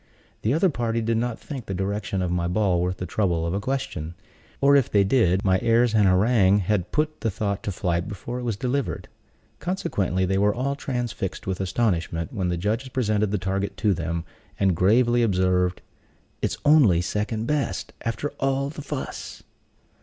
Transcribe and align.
The 0.41 0.51
other 0.55 0.71
party 0.71 0.99
did 0.99 1.17
not 1.17 1.39
think 1.39 1.67
the 1.67 1.75
direction 1.75 2.23
of 2.23 2.31
my 2.31 2.47
ball 2.47 2.81
worth 2.81 2.97
the 2.97 3.05
trouble 3.05 3.45
of 3.45 3.53
a 3.53 3.59
question; 3.59 4.15
or 4.59 4.75
if 4.75 4.89
they 4.89 5.03
did, 5.03 5.45
my 5.45 5.59
airs 5.61 5.93
and 5.93 6.07
harangue 6.07 6.57
had 6.57 6.91
put 6.91 7.21
the 7.21 7.29
thought 7.29 7.61
to 7.61 7.71
flight 7.71 8.07
before 8.07 8.39
it 8.39 8.43
was 8.43 8.57
delivered. 8.57 9.09
Consequently, 9.59 10.25
they 10.25 10.39
were 10.39 10.55
all 10.55 10.75
transfixed 10.75 11.45
with 11.45 11.61
astonishment 11.61 12.33
when 12.33 12.47
the 12.49 12.57
judges 12.57 12.89
presented 12.89 13.29
the 13.29 13.37
target 13.37 13.77
to 13.77 13.93
them, 13.93 14.25
and 14.59 14.75
gravely 14.75 15.21
observed, 15.21 15.83
"It's 16.41 16.57
only 16.65 17.01
second 17.01 17.45
best, 17.45 17.93
after 18.03 18.31
all 18.39 18.71
the 18.71 18.81
fuss." 18.81 19.43